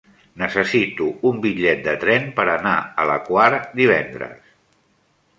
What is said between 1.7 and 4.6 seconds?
de tren per anar a la Quar divendres.